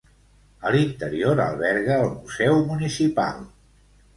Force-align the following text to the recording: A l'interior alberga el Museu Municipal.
A 0.69 0.69
l'interior 0.75 1.41
alberga 1.45 1.99
el 2.07 2.09
Museu 2.15 2.59
Municipal. 2.73 3.45